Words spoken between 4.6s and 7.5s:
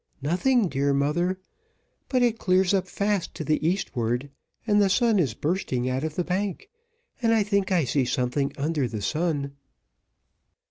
and the sun is bursting out of the bank, and I